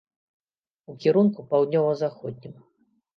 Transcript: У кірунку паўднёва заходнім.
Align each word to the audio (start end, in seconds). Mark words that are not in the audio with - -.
У 0.91 0.95
кірунку 1.03 1.45
паўднёва 1.51 1.91
заходнім. 2.01 2.57